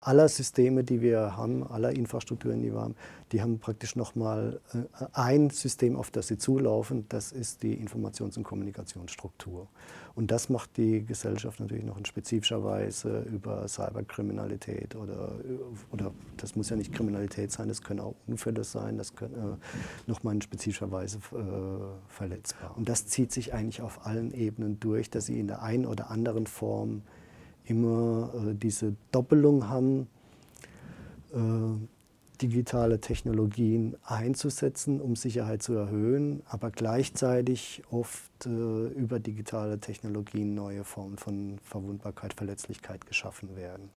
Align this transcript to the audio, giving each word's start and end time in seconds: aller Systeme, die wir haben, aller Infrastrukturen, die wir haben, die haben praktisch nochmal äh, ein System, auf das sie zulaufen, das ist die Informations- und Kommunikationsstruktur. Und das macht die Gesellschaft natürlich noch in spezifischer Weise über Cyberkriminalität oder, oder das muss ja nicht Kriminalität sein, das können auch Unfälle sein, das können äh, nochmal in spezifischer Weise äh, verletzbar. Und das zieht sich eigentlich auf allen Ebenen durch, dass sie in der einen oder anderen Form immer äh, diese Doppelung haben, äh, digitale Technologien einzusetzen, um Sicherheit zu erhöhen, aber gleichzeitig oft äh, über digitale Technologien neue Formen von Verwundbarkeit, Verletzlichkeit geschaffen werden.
aller 0.00 0.28
Systeme, 0.28 0.82
die 0.82 1.02
wir 1.02 1.36
haben, 1.36 1.66
aller 1.66 1.90
Infrastrukturen, 1.90 2.62
die 2.62 2.72
wir 2.72 2.80
haben, 2.80 2.94
die 3.32 3.42
haben 3.42 3.58
praktisch 3.58 3.96
nochmal 3.96 4.60
äh, 4.72 5.04
ein 5.12 5.50
System, 5.50 5.94
auf 5.94 6.10
das 6.10 6.28
sie 6.28 6.38
zulaufen, 6.38 7.06
das 7.08 7.32
ist 7.32 7.62
die 7.62 7.74
Informations- 7.74 8.36
und 8.38 8.44
Kommunikationsstruktur. 8.44 9.68
Und 10.14 10.30
das 10.30 10.48
macht 10.48 10.76
die 10.76 11.04
Gesellschaft 11.04 11.60
natürlich 11.60 11.84
noch 11.84 11.98
in 11.98 12.04
spezifischer 12.04 12.64
Weise 12.64 13.20
über 13.32 13.68
Cyberkriminalität 13.68 14.96
oder, 14.96 15.32
oder 15.92 16.12
das 16.36 16.56
muss 16.56 16.70
ja 16.70 16.76
nicht 16.76 16.92
Kriminalität 16.92 17.52
sein, 17.52 17.68
das 17.68 17.82
können 17.82 18.00
auch 18.00 18.14
Unfälle 18.26 18.64
sein, 18.64 18.96
das 18.96 19.14
können 19.14 19.34
äh, 19.34 20.10
nochmal 20.10 20.34
in 20.34 20.42
spezifischer 20.42 20.90
Weise 20.90 21.18
äh, 21.32 22.08
verletzbar. 22.08 22.74
Und 22.76 22.88
das 22.88 23.06
zieht 23.06 23.32
sich 23.32 23.52
eigentlich 23.52 23.82
auf 23.82 24.06
allen 24.06 24.32
Ebenen 24.32 24.80
durch, 24.80 25.10
dass 25.10 25.26
sie 25.26 25.38
in 25.38 25.46
der 25.46 25.62
einen 25.62 25.84
oder 25.84 26.10
anderen 26.10 26.46
Form 26.46 27.02
immer 27.70 28.30
äh, 28.34 28.54
diese 28.54 28.94
Doppelung 29.12 29.68
haben, 29.68 30.08
äh, 31.32 31.86
digitale 32.42 33.00
Technologien 33.00 33.96
einzusetzen, 34.04 35.00
um 35.00 35.14
Sicherheit 35.14 35.62
zu 35.62 35.74
erhöhen, 35.74 36.42
aber 36.46 36.70
gleichzeitig 36.70 37.82
oft 37.90 38.46
äh, 38.46 38.88
über 38.88 39.20
digitale 39.20 39.78
Technologien 39.78 40.54
neue 40.54 40.84
Formen 40.84 41.18
von 41.18 41.58
Verwundbarkeit, 41.62 42.34
Verletzlichkeit 42.34 43.06
geschaffen 43.06 43.56
werden. 43.56 43.90